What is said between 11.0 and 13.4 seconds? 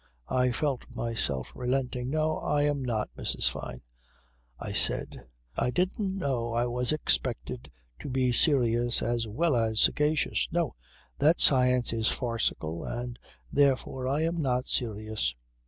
That science is farcical and